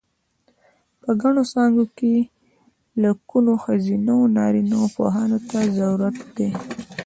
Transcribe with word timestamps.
په 1.01 1.11
ګڼو 1.21 1.43
څانګو 1.53 1.85
کې 1.97 2.13
لکونو 3.01 3.53
ښځینه 3.63 4.11
و 4.17 4.23
نارینه 4.37 4.77
پوهانو 4.95 5.39
ته 5.49 5.59
ضرورت 5.77 6.17
دی. 6.35 6.49